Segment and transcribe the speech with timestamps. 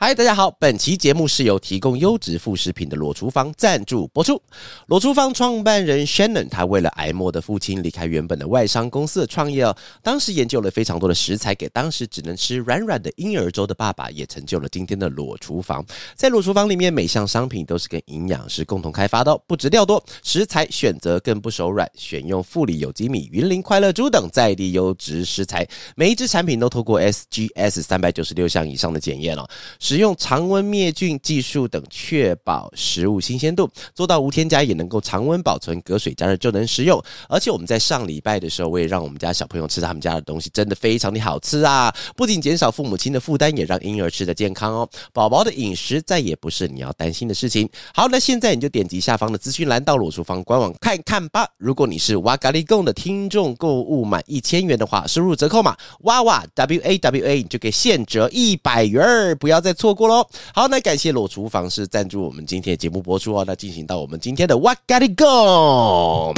[0.00, 0.48] 嗨，大家好！
[0.60, 4.40] 本期节目是由提供优质副食品的裸厨房赞助播出。
[4.86, 9.76] 裸厨房创办人 Shannon，他为了挨默的父亲离开原本的外商公司的创业哦。
[10.00, 15.84] 当时研究了非常多的食材，给当时只能吃软软的婴儿粥的爸爸，也成就了今天的裸厨房。
[16.14, 29.44] 在裸厨房里面，每项商品都是跟营养师共同开发的哦，不止料多，食材选择更不手软，选用富里有机米、云林快乐猪等在地优质食材，每一支产品都透过 SGS 三百九十六项以上的检验哦。
[29.88, 37.02] 使用常温灭菌技术等，确保食物新鲜度，做到无添加也能够常温保存，隔水加热就能食用。
[37.26, 41.90] 而且我们在上礼拜的时候，我也让我们家小朋友吃他们家的东西，真的非常的好吃啊！
[42.14, 44.86] 不仅减少父母亲的负担，也让婴儿吃的健康哦。
[45.14, 47.66] 宝宝的饮食再也不是你要担心的事情。
[47.94, 51.48] 好，那现在你就点击下方的资讯栏，到裸厨房官网看看吧。
[51.56, 59.77] 如果你是哇咖喱贡的听众，购物满一千元的话，输入折扣码哇哇 W A W A，你就可以现折一百元儿，不要再。
[59.78, 60.28] 错过喽！
[60.52, 63.44] 好，那感谢裸厨房是赞助我们今天的节目播出哦。
[63.46, 66.34] 那进行到我们今天的 What Got It Go，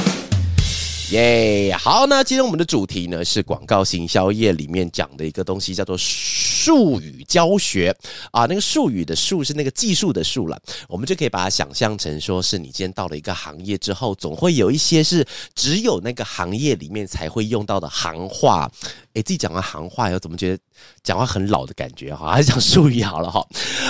[1.11, 1.75] 耶！
[1.75, 7.97] 好，那今天我们的主题呢是广告行销业里面讲的一个东西，叫做术语教学
[8.31, 8.45] 啊。
[8.45, 18.71] 那个术语的术是那个技术的术了，我们就可以把它想象成说是你今天到了一个行业之后，总会有一些是只有那个行业里面才会用到的行话。
[19.15, 20.63] 哎，自己讲完行话，又怎么觉得
[21.03, 22.31] 讲话很老的感觉哈？
[22.33, 23.47] 还是讲术语好了哈。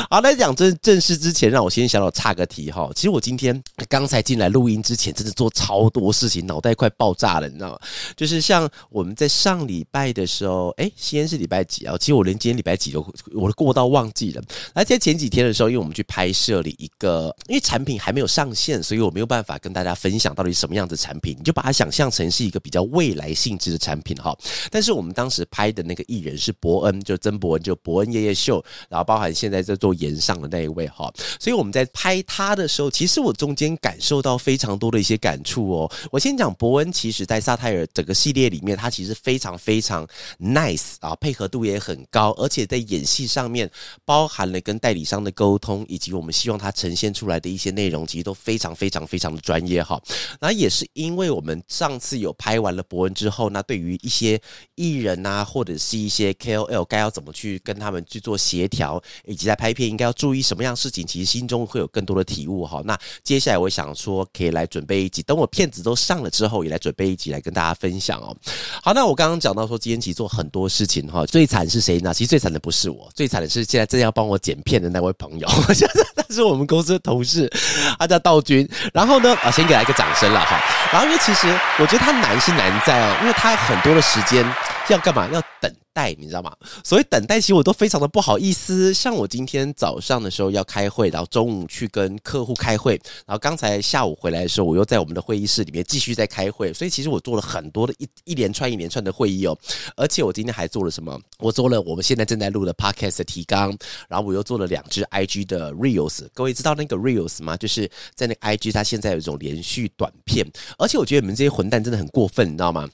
[0.08, 2.88] 好，那讲正正式之前，让我先小小插个题哈。
[2.94, 7.78] 其实我今天刚才进来录音之前，真的做超多事情，脑袋快爆炸了，你知道吗？
[8.16, 11.96] 就是像我们在上礼拜的时候，哎，西安是礼拜几啊？
[11.98, 13.00] 其实我连今天礼拜几都
[13.32, 14.42] 我都过到忘记了。
[14.74, 21.36] 而在前几天的时候，因为我们去拍摄了一个，因为产品还没有上线，所以我没有办法跟大家分享到底什么样的产品。
[21.38, 24.36] 你就把它想象成是一个比较未来性质的产品哈。
[24.70, 35.92] 但是我们当时拍的那个艺人是博恩，就曾伯恩，就伯恩夜夜秀，然后包含现在在做演上的那一位哈，所以我们在拍他的时候，其实我中间感受到非常多的一些感触哦。
[36.10, 40.06] 我先讲伯恩，其实在萨泰尔整个系列里面，他其实非常非常
[40.38, 43.70] nice 啊，配合度也很高，而且在演戏上面，
[44.04, 50.00] 包含了跟代理商的沟通，以及我们希望他呈现出来的一些内容，其实都非常非常非常的专业哈。
[50.40, 54.40] 那也是因为我们上次有拍完了伯恩之后，那对于一些
[54.74, 62.82] 艺人啊，或者是一些 KOL 该要怎么去跟他们去做协调，以及在拍片应该要注意什么样事情，其实心中会有更多的体悟哈。
[62.84, 68.36] 那接下来我想说，可以来准备一集，等我片子都上了之后，也来准备一集来跟大家分享哦。
[68.82, 72.14] 好，那我刚刚讲到说，今天其实做很多事情哈，最惨是谁呢？
[72.14, 75.48] 其实最惨的不是我，最惨的是现在正要帮我剪片的那位朋友，
[76.16, 77.50] 他是我们公司的同事，
[77.98, 78.68] 他叫道君。
[78.92, 80.60] 然后呢，啊，先给他一个掌声了哈。
[80.92, 81.48] 然后因为其实
[81.78, 84.44] 我觉得他难是难在哦，因为他很多的时间
[84.88, 85.28] 要干嘛？
[85.32, 85.72] 要等。
[86.00, 86.50] 待你知道吗？
[86.82, 88.94] 所以等待其实我都非常的不好意思。
[88.94, 92.94] 像我今天早上的时候要开会，然后中午去跟客户开会，
[93.26, 96.72] 然后刚才下午回来的时候，我又在我们的会议室里面继续在开会。
[96.72, 99.56] 所以其实我做了很多的一一连串一连串的会议哦。
[99.94, 101.20] 而且我今天还做了什么？
[101.38, 103.76] 我做了我们现在正在录的 podcast 的提纲，
[104.08, 106.26] 然后我又做了两支 IG 的 reels。
[106.32, 107.56] 各位知道那个 reels 吗？
[107.58, 110.46] 就是在那个 IG 它现在有一种连续短片。
[110.78, 112.88] 而且我觉得你们这些混蛋真的很过分，你知道吗？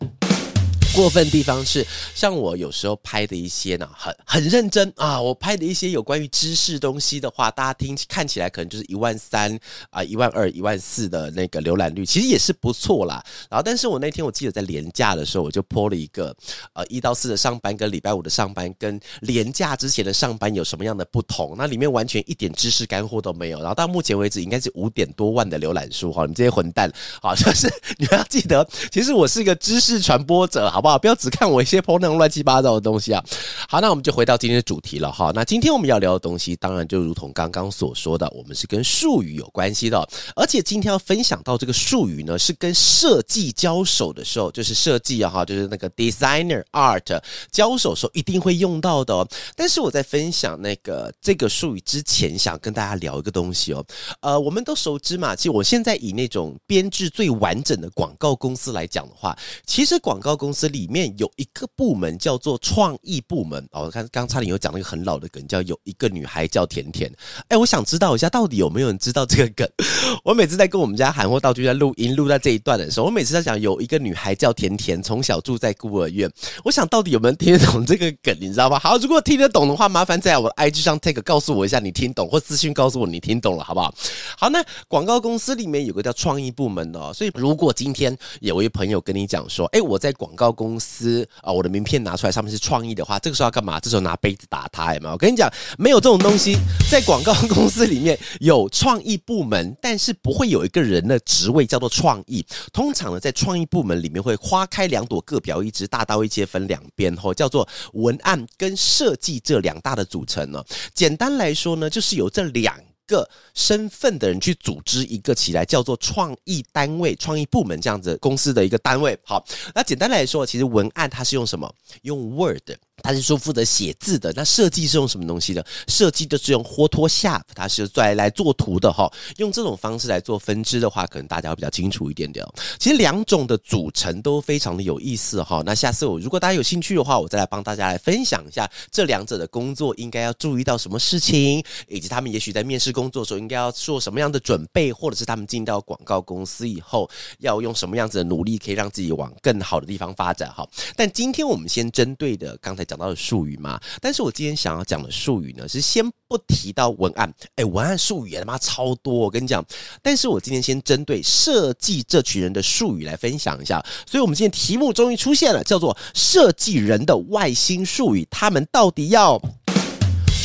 [0.96, 5.20] 过分地方是，像我有时候拍的一些呢，很很认真啊。
[5.20, 9.56] 我拍的一些有关于知识东西的话，大家听看起来可能就是一万三
[9.90, 13.22] 啊、一万二、一万四的那个浏览率，其实也是不错啦。
[13.50, 16.34] 然后，但是我那天我记得在年假的时候，我就播了一个
[16.72, 21.54] 呃一到四的上班跟礼拜五的上班跟年假之前的上班有什么样的不同？
[21.58, 23.58] 那里面完全一点知识干货都没有。
[23.58, 26.90] 然后到目前为止应该是五点多万的浏览数哈，你这些混蛋
[27.20, 27.68] 好，就是
[27.98, 30.85] 你们要记得，其实我是一个知识传播者，好不好？
[30.98, 33.24] 不要只看我一些那种乱七八糟的东西啊！
[33.68, 35.32] 好，那我们就回到今天的主题了哈。
[35.34, 40.06] 那今天我们要聊的东西，当然就如同刚刚所说的，我们是跟术语有关系的。
[40.36, 47.18] 而且今天要分享到这个术语呢，是跟设计交手的时候，就是设计啊哈，就是那个 designer art
[47.50, 49.14] 交手时候一定会用到的。
[49.14, 53.82] 哦但是我在分享那个这个术语之前，想跟大家聊一个东西哦。
[54.20, 59.34] 呃，我们都熟知嘛，其实我现在以那种编制最完整的广告公司来讲的话，
[59.64, 60.66] 其实广告公司。
[60.76, 63.84] 里面有一个部门叫做创意部门哦。
[63.84, 67.10] 我看刚差点有讲那个很老的梗，叫有一个女孩叫甜甜。
[67.48, 69.66] 哎，我想知道一下，到底有没有人知道这个梗？
[70.22, 76.30] 我每次在跟我们家韩货道具在录音录在这一段的时候，我每次在讲有一个女孩叫甜甜，从小住在孤儿院。
[76.62, 78.36] 我想到底有没有人听得懂这个梗？
[78.38, 78.78] 你知道吗？
[78.78, 83.94] 好，如果听得懂的话，麻烦在我的 IG 上 take 告诉我一下你听懂，或私信告诉我你听懂了，好不好？
[84.36, 93.78] 好，那广告公司里面有个叫创意部门的，哦所以如果今天有位朋友跟你讲说，哎，我在广告公公司啊，我的名片拿出来上面是创意的话，这个时候要干嘛？
[93.78, 95.12] 这时候拿杯子打他，有没有？
[95.12, 95.48] 我跟你讲，
[95.78, 96.56] 没有这种东西，
[96.90, 102.44] 在广告公司里面有创意部门，但是不会有一个人的职位叫做创意。
[102.72, 110.60] 通常呢，在创意部门里面会花开两朵，各表一枝，大刀一切分两边，吼，叫做文案跟设计这两大的组成呢。
[110.92, 112.74] 简单来说呢，就是有这两。
[113.06, 119.18] 个身份的人去组织一个起来，叫做创意单位、创意部门这样子公司的一个单位。
[119.24, 119.44] 好，
[119.74, 121.72] 那简单来说，其实文案它是用什么？
[122.02, 122.70] 用 Word。
[123.02, 125.64] 他是说负责写字的，那设计是用什么东西的？
[125.86, 129.10] 设计的是用 Photoshop，它是来来做图的哈。
[129.36, 132.44] 用这种方式来做分支的话，可能大家会比较清楚一点点。
[132.78, 135.62] 其实两种的组成都非常的有意思哈。
[135.64, 147.08] 那下次我如果大家有兴趣的话，我再来帮大家来分享一下这两者的工作应该要注意到什么事情，以及他们也许在面试工作的时候应该要做什么样的准备，或者是他们进到广告公司以后
[147.40, 150.66] 要用什么样子的努力，可以让自己往更好的地方发展哈。
[150.96, 159.62] 但今天我们先针对的刚才讲到的术语嘛，但是我今天想要讲的术语呢，是先不提到文案，哎，文案术语他妈超多，我跟你讲，
[160.02, 169.38] 但是我今天先针对设计这群人的术语来分享一下，所以我们今天题目终于出现了，叫做设计人的外星术语，他们到底要？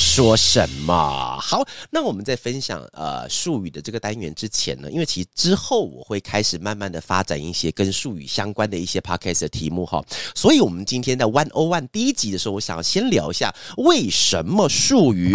[0.01, 1.65] 说什么好？
[1.91, 10.03] 那我们在分享呃术语的这个单元之前呢，因为其实之后我会开始慢慢的发展一些跟术语相关的一些 podcast 的题目哈，
[10.35, 15.31] 所以我们今天在 One O One 第一集的时候，我想要先聊一下为什么术语。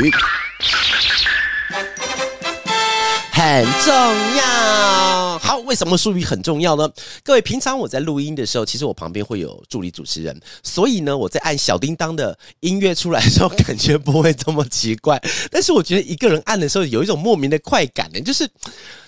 [3.37, 3.93] 很重
[4.39, 5.39] 要。
[5.39, 6.91] 好，为什么术语很重要呢？
[7.23, 15.23] 各位，平常我在录音的时候，其实我旁边会有助理主持人，所以呢，我在按小叮当的音乐出来的时候，感觉不会这么奇怪。
[15.53, 18.49] 但是我觉得一个人按的时候，有一种莫名的快感呢，就是。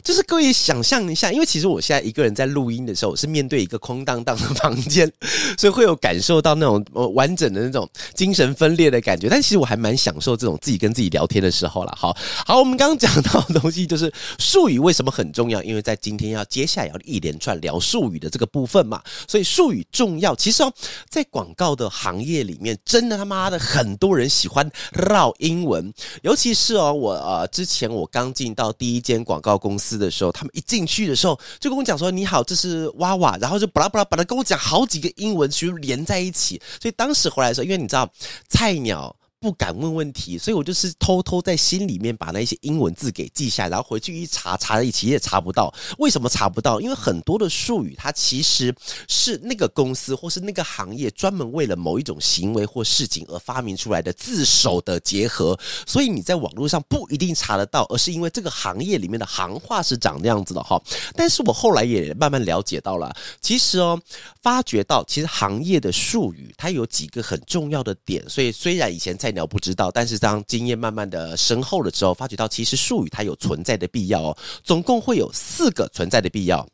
[0.00, 5.10] 就是各位想象一下，因为其实我现在一个人在录音的时候，我是面对一个空荡荡的房间，
[5.58, 9.28] 所以会有感受到那种呃完整的那种精神分裂的感觉。
[9.28, 11.92] 但其实我还蛮享受这种自己跟自己聊天的时候了。
[11.94, 12.16] 好
[12.46, 15.62] 好，我们刚刚讲到的东西就是术语为什么很重要？
[15.62, 20.34] 因为在今天要接下来要一连串聊术语的这个部分嘛，所以术语重要。
[20.34, 20.72] 其实哦，
[21.10, 25.92] 在广告的行业里面，真的他妈的很多人喜欢绕英文，
[26.22, 29.98] 尤其是哦，我呃之前我刚进到第一间广告公司。
[29.98, 36.60] 的时候，他们一进去的时候就跟我讲说：“你好，这是娃娃。”然后就巴拉巴拉巴拉跟我讲好几个英文，其实连在一起。
[36.80, 38.08] 所以当时回来的时候，因为你知道
[38.48, 39.16] 菜鸟。
[39.40, 45.72] 不敢问问题，所以我就是偷偷在心里面把那些英文字给记下来，然后回去一查，查在一起也查不到。
[45.98, 46.80] 为什么查不到？
[46.80, 48.74] 因为很多的术语，它其实
[49.06, 60.82] 是那个公司或是那个行业专门为了某一种行为或事情而发明出来的字首的结合，所以你在网络上不一定查得到，而是因为这个行业里面的行话是长那样子的哈。
[61.14, 64.00] 但是我后来也慢慢了解到了，其实哦，
[64.42, 74.38] 发觉到其实行业的术语它有几个很重要的点，所以虽然以前在菜鸟不知道，但是当经验慢慢的深厚了之后，发觉到其实术语它有存在的必要哦。
[74.64, 76.66] 总共会有四个存在的必要。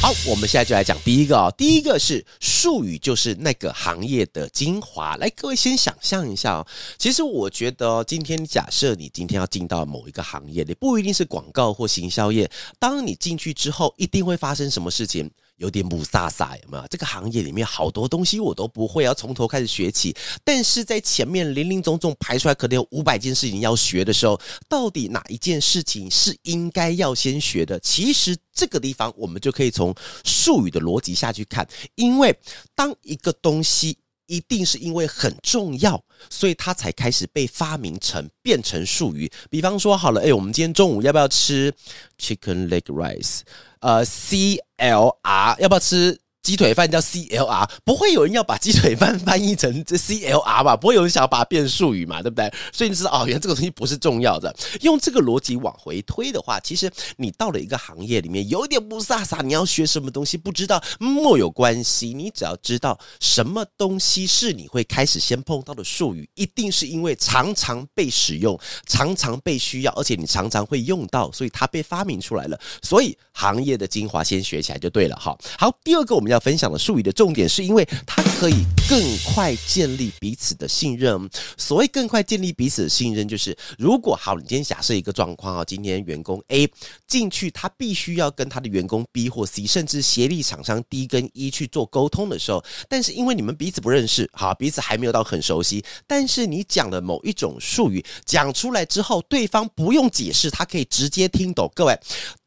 [0.00, 1.52] 好，我们现在就来讲第一个哦。
[1.56, 5.16] 第一个是术语，就是那个行业的精华。
[5.16, 6.66] 来，各位先想象一下哦。
[6.96, 12.50] 其实我觉得，今天假设你今天要进到某一个行业，你不一定是广告或行销业。
[12.78, 15.30] 当你进去之后，一定会发生什么事情？
[15.56, 16.86] 有点母撒撒，有没有？
[16.88, 20.14] 这个行业里面好多东西我都不会，要从头开始学起。
[20.44, 27.80] 但是在前面林林总总排出来，可能有五百件事情要学的时候，到底哪一件事情是应该要先学的？
[27.80, 29.94] 其实这个地方我们就可以从
[30.24, 32.38] 术语的逻辑下去看，因为
[32.74, 39.30] 当一个东西一定是因为很重要，所以它才开始被发明成变成术语。
[39.50, 41.72] 比方说，好了，哎，我们今天中午要不要吃
[42.18, 43.40] chicken leg rice？
[43.80, 46.18] 呃，C L R 要不要吃？
[46.46, 50.76] 鸡腿饭叫 C L R，不会有人要把鸡腿饭翻译成这 C L R 吧？
[50.76, 52.22] 不会有人想要把它变术语嘛？
[52.22, 52.48] 对不对？
[52.72, 54.54] 所以你知道哦，原来这个东西不是重要的。
[54.82, 62.14] 用这个逻辑往回推的话，其实你到了一个行业里面，有点不飒飒，你要学什么东西不知道，莫有关系。
[62.14, 72.56] 你只要知道什么东西是你会开始先碰到的术语，一定是因为常常被使用，常常被需要，而且你常常会用到，所以它被发明出来了。
[72.82, 75.16] 所以行业的精华先学起来就对了。
[75.16, 76.35] 哈，好，第二个我们要。
[76.38, 81.28] 分享的术语的重点，是因为它可以更快建立彼此的信任。
[81.56, 86.68] 所谓更快建立彼此的信任，就是如果好，你今天假设一个状况啊，今天员工 A
[87.06, 101.70] 进去，他必须要跟他的员工 B 或 C，甚至协力厂商 D 跟 E 去做沟通的时候，但是因为你们彼此不认识，好，彼此还没有到很熟悉，但是你讲的某一种术语讲出来之后，对方不用解释，他可以直接听懂。
[101.74, 101.98] 各位。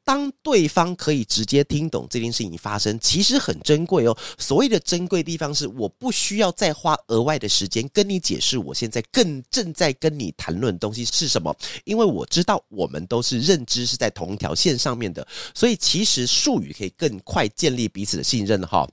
[0.09, 4.17] 当对方可以直接听懂这件事情发生，其实很珍贵哦。
[4.39, 18.89] 所谓的珍贵地方是，我不需要再花额外的时间跟你解释，我现在更正在跟你谈论东西是什么，因为我知道我们都是认知是在同一条线上面的，所以其实术语可以更快建立彼此的信任哈。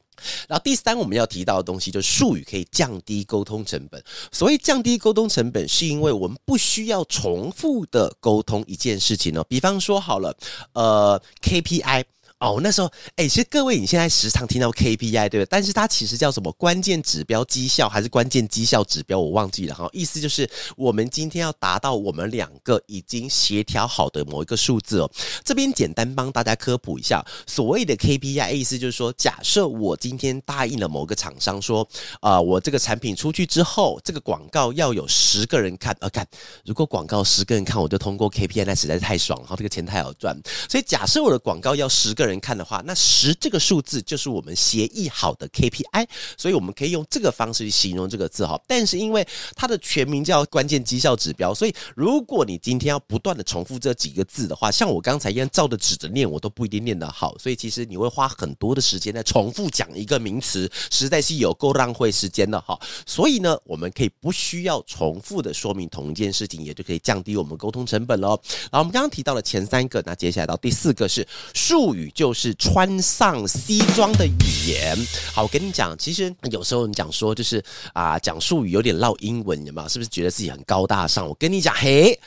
[0.49, 4.03] 然后第三，我们要提到的东西就是术语可以降低沟通成本。
[4.33, 9.45] 所谓降低沟通成本，是因为我们不需要重复的沟通一件事情哦。
[9.49, 10.37] 比方说好了，
[10.73, 12.05] 呃，KPI。
[12.39, 15.47] 哦，那时候，哎，其实各位，你现在时常听到 KPI，对不对？
[15.47, 16.53] 但是它其实叫什么？
[16.53, 19.19] 关键指标绩效还是关键绩效指标？
[19.19, 19.89] 我忘记了哈。
[19.91, 25.11] 意思就是我们今天要达到我们两个已经协调好的某一个数字哦。
[25.47, 31.89] 这边简单帮大家科普一下，所谓的 KPI，意思就是说，假设我今天答应了某个厂商说，
[32.21, 36.27] 啊，我这个产品出去之后，这个广告要有十个人看，呃，看，
[36.67, 40.39] 如果广告十个人看，我就通过 KPI，那实在是太爽了哈，这个钱太好赚。
[40.69, 42.26] 所以假设我的广告要十个。
[42.27, 46.07] 人看的话，那十这个数字就是我们协议好的 KPI，
[46.37, 48.61] 所以我们可以用这个方式去形容这个字哈。
[48.67, 57.37] 但是因为它的全名叫关键绩效指标，所以如果你今天要不断的重复这几个字的话，像我刚才一样照着指着念，我都不一定念得好。
[57.39, 62.79] 所以其实你会花很多的时间在重复讲一个名词，实在是有够浪费时间的哈。
[63.07, 68.41] 所以呢，我们可以不需要重复的说明同一件事情，也就可以降低我们沟通成本喽。
[68.71, 72.13] 然后我们刚刚提到了前三个，那接下来到第四个是术语。
[72.17, 74.97] 就是穿上西装的语言。
[75.35, 79.89] 好，我跟你讲，其实有时候你讲说，就是啊，讲术语有点绕英文，有没有？
[79.89, 81.29] 是不是觉得自己很高大上？
[81.29, 82.19] 我跟你讲，嘿。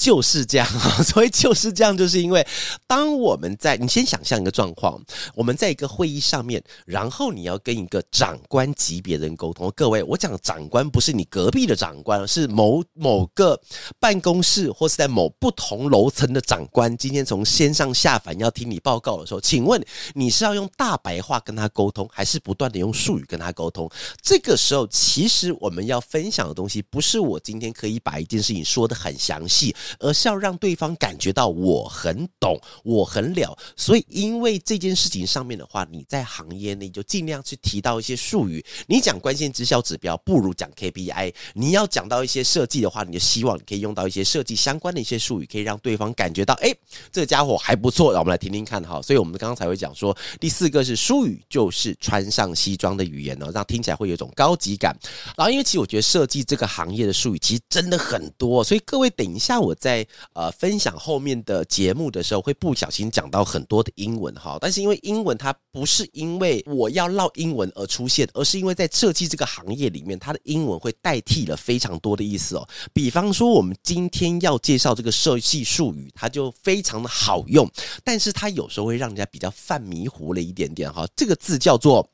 [0.00, 2.44] 就是这样啊，所以就是这样，就是因为
[2.86, 4.98] 当我们在你先想象一个状况，
[5.34, 9.70] 我们在一个会议上面，然后你要跟一个长官级别的人沟通。
[9.76, 13.60] 各位，我讲长官不是你隔壁的长官，是某某个
[13.98, 16.96] 办公室或是在某不同楼层的长官。
[16.96, 23.90] 今天从先上下凡要听你报告的时候，请问你是要用大白话跟他沟通，还是不断的用术语跟他沟通？
[24.22, 29.76] 这个时候，其实我们要分享的东西，不是我今天可以把一件事情说的很详细。
[29.98, 33.56] 而是要让对方感觉到我很懂，我很了。
[33.76, 38.64] 所以，因为这件事情上面的话，你在行业内就尽量去提到一些术语。
[38.86, 41.34] 你讲关键绩效指标，不如讲 KPI。
[41.54, 46.72] 你要讲到一些设计的话，你就希望你可以用到一些设计相关的一些术语，可以让对方感觉到，哎，
[47.10, 48.12] 这家伙还不错。
[48.12, 49.00] 让我们来听听看哈。
[49.02, 54.96] 所以我们刚刚才会讲说，第四个是术语，就是穿上西装的语言呢，让听起来会有一种高级感。
[55.36, 59.74] 然后，因为其实我觉得设计这个行业的术语其实真的很多，所以各位等一下我。
[59.80, 72.68] 在呃分享后面的节目的时候，会不小心讲到很多的英文哈，但是因为英文它不是因为我要唠英文而出现，而是因为在设计这个行业里面，它的英文会代替了非常多的意思哦。
[72.92, 77.68] 比方说，我们今天要介绍这个设计术语，它就非常的好用，
[78.04, 81.08] 但是它有时候会让人家比较犯迷糊了一点点哈。
[81.16, 82.06] 这个字叫做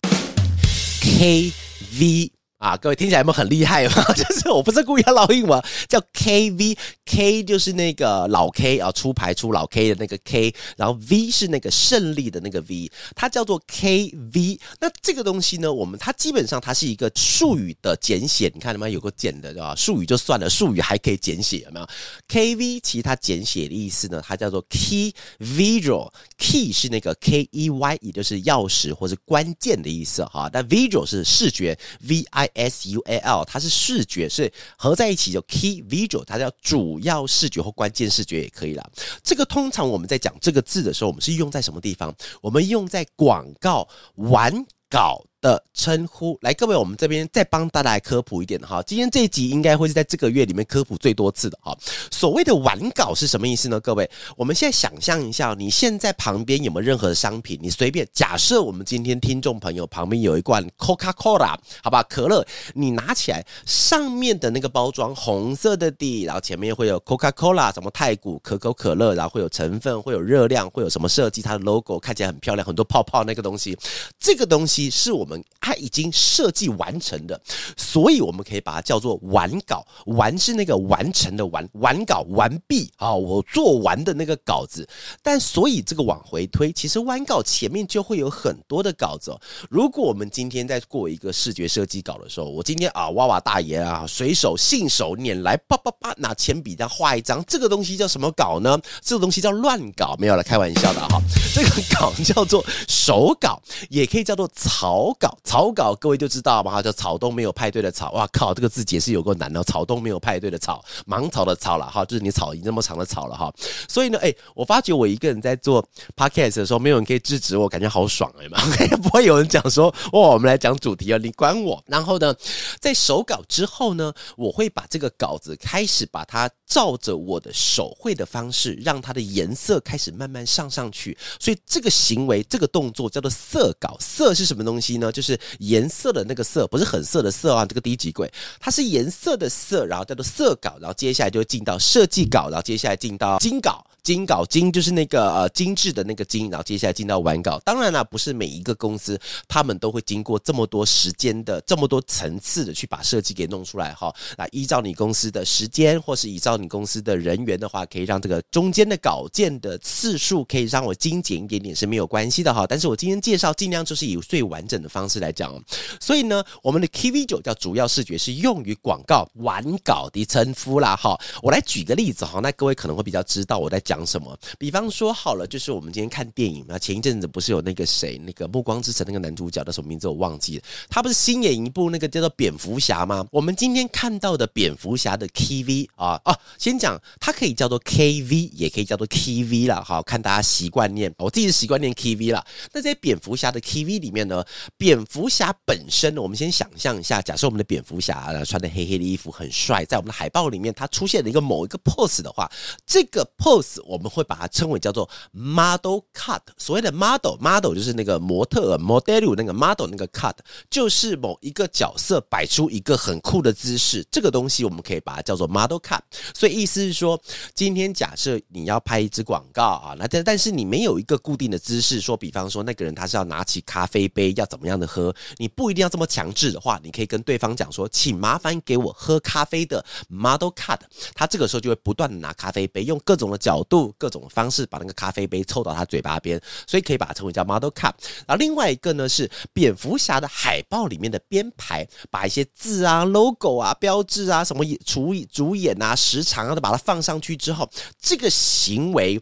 [1.02, 1.52] K
[1.99, 2.35] V。
[2.58, 4.02] 啊，各位听起来有没有很厉害嘛？
[4.16, 14.58] 就是我不是故意要老英文，叫 K V K，就是那个老 K 啊，出牌出老 K 的那个 K，然后 V 是那个胜利的那个 V，它叫做 K V。
[14.80, 19.75] 那这个东西呢，我们它基本上它是一个术语的简写，你看有没有有个简的对吧？
[19.76, 21.86] 术语就算了，术语还可以简写，有没有
[22.26, 30.48] ？K V 其实它简写的意思呢，它叫做 Key Visual，Key 是那个 K E Y，也就是钥匙或者关键的意思哈。
[30.50, 32.45] 但 Visual 是视觉 V I。
[32.54, 38.90] S U A L，它是视觉，是合在一起就 Key Visual，它叫主要视觉或关键视觉也可以了。
[39.22, 42.14] 这个通常我们在讲这个字的时候，我们是用在什么地方？
[42.40, 45.24] 我们用在广告完稿。
[45.40, 48.82] 的称呼，来各位，我们这边再帮大家来科普一点哈。
[48.82, 51.76] 今天这一集应该会是在这个月里面科普最多次的哈。
[52.10, 53.78] 所谓的完稿是什么意思呢？
[53.80, 57.58] 各位，我们现在想象一下，你现在旁边有没有任何的商品？
[57.62, 73.76] 你随便假设，我们今天听众朋友旁边有一罐 Coca Cola，好吧，可乐，你拿起来，上面的那个包装红色的底，然后前面会有 Coca Cola，什么太古可口可乐，然后会有成分，会有热量，会有什么设计，它的 logo 看起来很漂亮，很多泡泡那个东西，
[74.18, 75.25] 这个东西是我。
[75.26, 77.40] 我们它已经设计完成的，
[77.76, 79.85] 所以我们可以把它叫做完稿。
[80.04, 84.88] 完是那个完成的完，完稿完毕啊，我做完的那个稿子。
[85.21, 89.37] 但所以这个往回推，其实完稿前面就会有很多的稿子。
[89.68, 98.80] 如果我们今天在过一个视觉设计稿的时候，我今天啊哇哇大爷啊，随手信手拈来，叭叭叭拿铅笔这样画一张，这个东西叫什么稿呢？
[99.02, 101.21] 这个东西叫乱稿，没有了，开玩笑的哈。
[101.52, 105.37] 这个稿叫做手稿，也可以叫做草稿。
[105.44, 108.12] 草稿各位就知道嘛，哈，叫草东没有派对的草。
[108.12, 109.62] 哇靠，这个字解释有够难的。
[109.64, 113.52] 草东没有派对的草，芒草的草了哈，就是你草已经那么长的草了哈。
[113.88, 115.85] 所以呢，哎，我发觉我一个人在做
[116.16, 118.58] podcast 的时候，没有人可以制止我，感觉好爽哎嘛，
[119.02, 121.82] 不会有人讲说哇，我们来讲主题啊，你管我。
[121.87, 122.35] 然后呢，
[122.80, 131.16] 在手稿之后呢，我会把这个稿子开始把它照着我的手绘的方式，让它的颜色开始慢慢上上去。
[131.40, 133.96] 所以这个行为，这个动作叫做色稿。
[133.99, 135.05] 色是什么东西呢？
[135.12, 137.64] 就是颜色的那个色，不是很色的色啊。
[137.64, 143.85] 这个低级鬼，它是颜色的色，然后叫做色稿，然后接下来就进到设计稿，然后接下来进到精稿。
[144.06, 147.58] 精稿精就是那个呃精致的那个精，然后接下来进到完稿。
[147.64, 154.14] 当然了，不是每一个公司他们都会经过这么多时间的这么多层次的去把设计给弄出来哈。
[154.38, 162.64] 那依照你公司的时间，或是依照你公司的人员的话，可以让这个中间的稿件的次数可以让我精简一点点是没有关系的哈。
[162.64, 165.52] 但是我今天介绍尽量就是以最完整的方式来讲。
[166.00, 171.18] 所以呢，我们的 KV 九叫主要视觉是用于广告完稿的称呼啦哈。
[171.42, 173.95] 我来举个例子哈，那各位可能会比较知道我在讲。
[173.96, 174.38] 讲什么？
[174.58, 176.78] 比方说好了，就是我们今天看电影啊。
[176.78, 180.62] 前一阵子不是有那个谁，那个《暮光之城》那个男主角的什么名字我忘记了。
[180.90, 183.26] 他不是新演一部那个叫做《蝙蝠侠》吗？
[183.32, 190.02] 我们今天看到的蝙蝠侠的 KV 啊啊，先讲它可以叫做 KV，也可以叫做 KV 了好。
[190.02, 192.44] 看大家习惯念，我自己是习惯念 KV 了。
[192.74, 194.44] 那在蝙蝠侠的 KV 里面呢，
[194.76, 202.50] 蝙蝠侠本身，我们先想象一下，假设我们的蝙蝠侠穿的黑黑的衣服很帅，在我们的海报里面，他出现了一个某一个 pose 的话，
[202.84, 203.76] 这个 pose。
[203.86, 206.40] 我们会把它称为叫做 model cut。
[206.56, 210.34] 所谓的 model model 就是那个模特 model 那个 model 那个 cut，
[210.70, 216.00] 就是某一个角色摆出一个很酷的姿势，这个东西我们可以把它叫做 model cut。
[216.34, 217.20] 所以意思是说，
[217.54, 230.78] 今天假设你要拍一支广告啊，那但但是你没有一个固定的姿势，说比方说那个人他是要拿起咖啡杯要怎么样的喝，你不一定要这么强制的话，你可以跟对方讲说，请麻烦给我喝咖啡的 model cut。
[231.14, 233.94] 他这个时候就会不断的拿咖啡杯，用各种的角度。
[233.98, 237.92] 各种方式把那个咖啡杯凑到他嘴巴边，所以可以把它称为叫 model cup。
[238.26, 247.68] 然后另外一个呢是蝙蝠侠的海报里面的编排，把一些字啊、logo 啊、标志啊、什么主主演啊、时长啊都把它放上去之后，
[248.00, 249.20] 这个行为，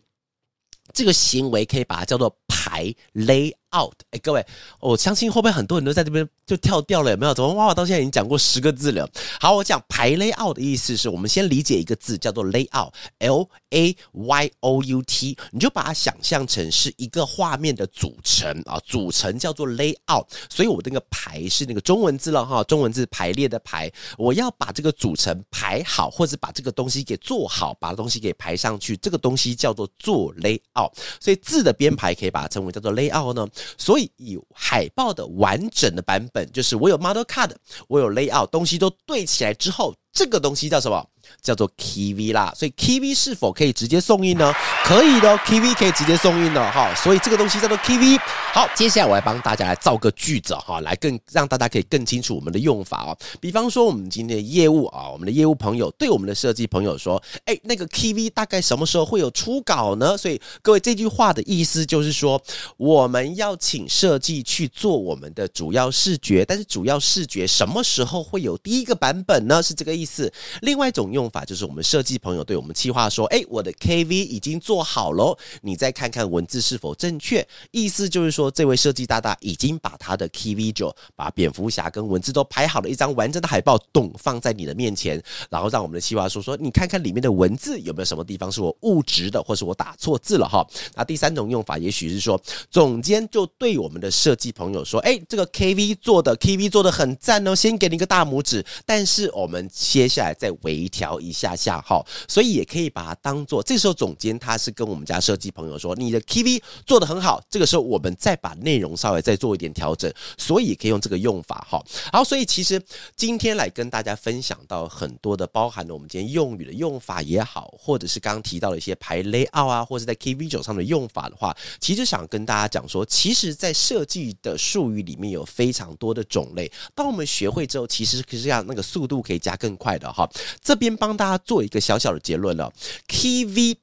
[0.93, 3.53] 这个行为可以把它叫做排 lay。
[3.77, 4.45] out，哎，各位，
[4.81, 6.29] 我相信会不会很多人都在这边。
[6.47, 7.33] 就跳掉了，有没有？
[7.33, 9.09] 怎么哇哇到现在已经讲过十个字了？
[9.41, 20.27] 好，我讲排 layout 的意思是我们先理解一个字叫做 layout，L A Y O U T，你就把它想象成是一个画面的组成啊，组成叫做 layout。
[20.51, 30.93] 所以我那个排是那个中文字了哈，中文字排列的排，我要把这个组成排好，或者把这个东西给做好，把东西给排上去，这个东西叫做做 layout。
[31.19, 33.49] 所以字的编排可以把它称为叫做 layout 呢。
[33.79, 36.25] 所以以海报的完整的版。
[36.33, 37.51] 本就是我有 model card，
[37.87, 41.07] 我有 layout，东西都对起来之后，这个东西叫什么？
[41.43, 44.53] 叫做 KV 啦，所以 KV 是否可以直接送印呢？
[44.85, 48.19] 可以的，KV 可以直接送印的哈，所以这个东西叫做 KV。
[48.53, 53.17] 好，接下来我来帮大家来造个句子哈，来更让大家可以更清楚我们的用法哦。
[53.41, 62.41] 比方说，我们今天的业务啊，我们的业务朋友对我们的设计朋友说：“哎，那个 KV 大概什么时候会有初稿呢？”所以各位这句话的意思就是说，
[62.77, 69.63] 我们要请设计去做我们的主要视觉，但是主要视觉什么时候会有第一个版本呢？
[69.63, 70.31] 是这个意思。
[70.61, 71.05] 另外一种。
[71.15, 98.65] 用法就是我们设计朋友对我们企划说：“哎，我的 KV 已经做好喽，你再看看文字是否正确。”意思就是说，这位设计大大已经把他的 KV 九，把蝙蝠侠跟文字都排好了一张完整的海报，咚放在你的面前，然后让我们的企划说：“说你看看里面的文字有没有什么地方是我误植的，或是我打错字了哈。”那第三种用法，也许是说，总监就对我们的设计朋友说：“哎，这个 KV 做的 KV 做的很赞哦，先给你一个大拇指。
[98.85, 111.85] 但是我们接下来再微调。”调一下下哈，所以也可以把它当做这时候总监他是跟我们家设计朋友说，你的 KV 做的很好，这个时候我们再把内容稍微再做一点调整，所以可以用这个用法哈。
[112.11, 112.83] 好，所以其实
[113.15, 130.27] 今天来跟大家分享到很多的包含了我们今天用语的用法也好，或者是刚刚提到的一些排 layout 啊，或者在 KV 九上的用法的话，其实想跟大家讲说，其实，在设计的术语里面有非常多的种类，当我们学会之后，其实可是让那个速度可以加更快的哈。
[130.63, 132.73] 这边帮大家做一个小小的结论了
[133.09, 133.77] ，KV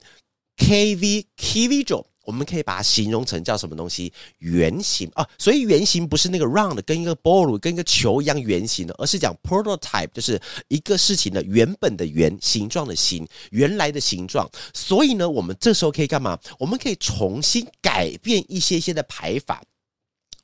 [0.58, 2.06] KV KV 九。
[2.24, 4.14] 我们可以把它形容成叫什么东西？
[4.38, 14.48] 圆形啊，所以圆形不是那个 round 跟一个 ball 跟一个球一样圆形的，而是讲 prototype，就是一个事情的原本的圆形状的形，原来的形状。
[14.72, 16.40] 所以呢，我们这时候可以干嘛？
[16.60, 19.64] 我们可以重新改变一些些的排法。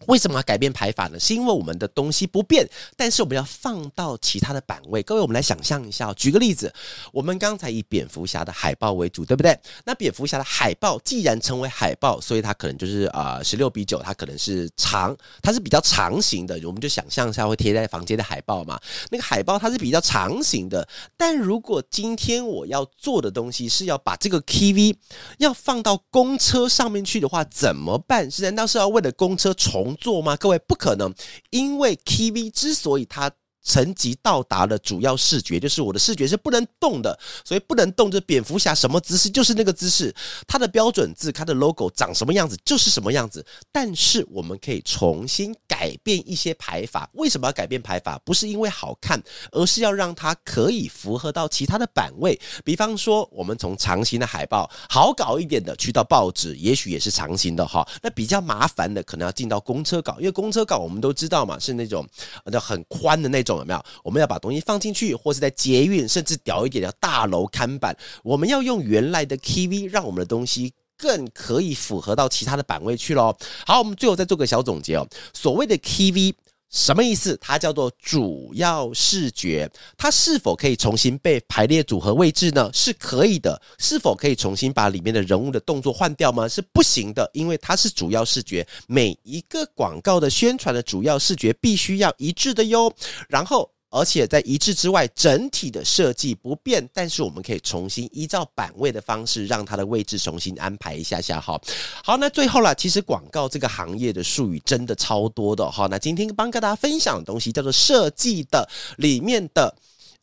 [0.05, 1.19] 为什么要改变排法呢？
[1.19, 5.01] 是因为我们的东西不变，但是我们要放到其他的版位。
[5.03, 6.71] 各位，我们来想象一下，举个例子，
[7.11, 9.57] 我们刚才以蝙蝠侠的海报为主，对不对？
[9.83, 16.59] 那蝙蝠侠的海报既然成为海报，所以它可能就是啊十六比九，它可能是长，它是比较长形的。
[16.63, 18.79] 我们就想象一下，会贴在房间的海报嘛？
[19.09, 20.87] 那个海报它是比较长形的。
[21.17, 24.95] 但如果今天我要做的东西是要把这个 KV
[25.39, 28.29] 要放到公车上面去的话，怎么办？
[28.29, 29.86] 是难道是要为了公车重？
[29.95, 30.35] 做吗？
[30.35, 31.13] 各位不可能，
[31.49, 33.31] 因为 KV 之所以它。
[33.67, 38.07] 层级到达了主要视觉，就是我的视觉是不能动的，所以不能动。
[38.09, 40.15] 这蝙蝠侠什么姿势就是那个姿势，
[40.47, 43.45] 它的标准字，它的 logo 长什么样子就是什么样子。
[43.69, 47.09] 但是我们可以重新改变一些排法。
[47.15, 48.17] 为什么要改变排法？
[48.23, 52.39] 不是因为好看，而是要让它可以符合到其他的版位。
[52.63, 57.85] 比方说，我们从长形的海报好搞一点的，去到报纸，也许也是长形的哈。
[58.01, 62.07] 那比较麻烦的，可能要进到公车稿，因为公车稿我们都知道嘛，是那种
[62.45, 63.56] 那很宽的那种。
[63.59, 63.83] 有没有？
[64.03, 73.35] 我们要把东西放进去，或是在捷运，甚至屌一点的大楼看板，我们要用原来的 KV，让我们的东西更可以符合到其他的版位去喽。
[73.65, 75.07] 好，我们最后再做个小总结哦。
[75.33, 76.33] 所谓的 KV。
[76.69, 77.37] 什么意思？
[77.41, 82.69] 它叫做主要视觉，它是否可以重新被排列组合位置呢？
[82.73, 83.61] 是可以的。
[83.79, 86.47] 是否可以重新把里面的人物的动作换掉吗？
[86.47, 92.93] 是不行的，因为它是主要视觉，每一个广告的宣传的主要视觉必须要一致的哟。
[93.29, 93.69] 然后。
[93.89, 101.59] 而且在一致之外，整体的设计不变，但是我们可以重新依照版位的方式，让它的位置重新安排一下下哈。
[102.03, 105.87] 好，那最后了，其实广告这个行业的术语真的超多的哈。
[105.89, 109.73] 那今天帮跟大家分享的东西叫做设计的里面的。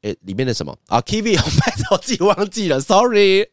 [0.03, 1.41] 诶，里面的什么啊？KV，
[1.91, 3.49] 我自己忘记了，Sorry。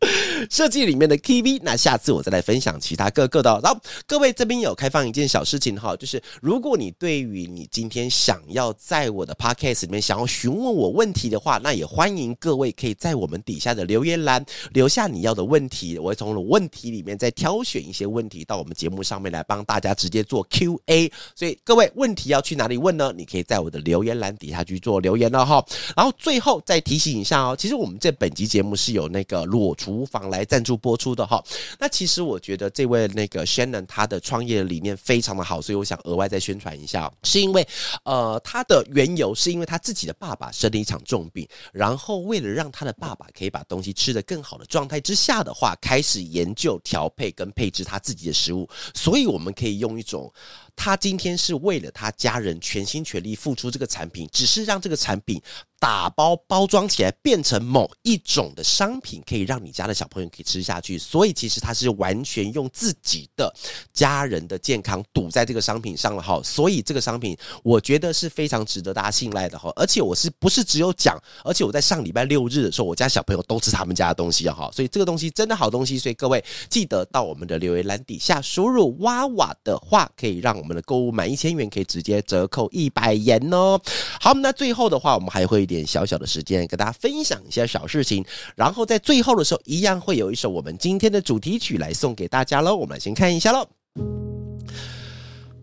[0.50, 3.52] 设计里面的 KV，那下次我再来分享其他各个的。
[3.52, 21.12] 哦然后各位这边有开放一件小事情哈，就是如果你对于你今天想要在我的 Podcast 里面想要询问我问题的话，那也欢迎各位可以在我们底下的留言栏留下你要的问题，我会从问题里面再挑选一些问题到我们节目上面来帮大家直接做 Q&A。
[21.36, 23.14] 所以各位问题要去哪里问呢？
[23.16, 25.64] 你可以在我的留言栏底下去做留言了哈。
[25.96, 31.44] 然后最后再提醒一下哦，其实我们这本集节目是有那个裸厨房来赞助播出的哈。
[31.78, 37.68] 那其实我觉得这位那个 Shannon 他的创业理念非常的好，所以我想额外再宣传一下，是因为
[38.06, 50.34] 呃他的缘由是因为他自己的爸爸生了一场重病，然后为了让他的爸爸可以把东西吃得更好的状态之下的话，开始研究调配跟配置他自己的食物，所以我们可以用一种。
[50.76, 55.42] 他今天是为了他家人全心全力付出这个产品，只是让这个产品
[55.80, 60.98] 打包包装起来变成某一种的商品，可以让你家的小朋友可以吃下去。
[60.98, 63.52] 所以其实他是完全用自己的
[63.92, 66.40] 家人的健康赌在这个商品上了哈。
[66.44, 69.72] 所以这个商品我觉得是非常值得大家信赖的哈。
[69.76, 71.20] 而且我是不是只有讲？
[71.44, 74.70] 而且我在上礼拜六日的时候，我家小朋友都吃他们家的东西哈。
[74.72, 75.98] 所以这个东西真的好东西。
[75.98, 80.72] 所以各位记得到我们的留言栏底下输入哇哇的话，可以让我们。
[80.72, 83.78] 的购物满一千元可以直接折扣一百元哦。
[84.22, 88.24] 好，那最后的话，我们还会一点小小的时间跟大家分享一些小事情，
[88.56, 92.74] 然后在最后的时候，一样会有一首我们今天的主题曲来送给大家喽。
[92.74, 94.31] 我们来先看一下喽。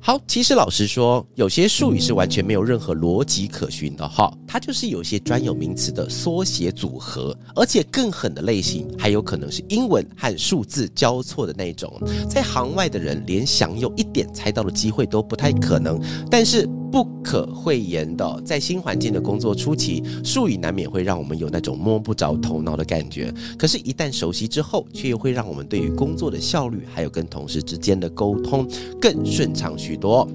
[0.09, 11.93] 好，其实老实说，有些术语是完全没有任何逻辑可循的哈，它就是有些专有名词的缩写组合，而且更狠的类型，还有可能是英文和数字交错的那种，
[12.27, 16.67] 在行外的人连享有一点猜到的机会都不太可能，但是。
[16.91, 23.33] 不可讳言的，在新环境的工作初期，术语难免会让我们有那种摸不着头脑的感觉。
[23.59, 28.67] 可是，一旦熟悉之后，却又会让我们对于工作的效率，还有跟同事之间的沟通
[29.01, 30.29] 更顺畅许多。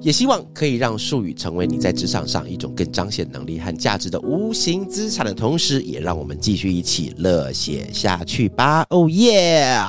[0.00, 8.84] 也希望可以让术语成为你在职场上一种更彰显能力和价值的无形资产的同时，也让我们继续一起乐写下去吧。
[8.90, 9.86] 哦耶！